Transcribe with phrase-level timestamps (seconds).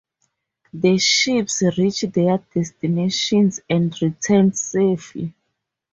[0.73, 5.31] The ships reached their destinations and returned safely.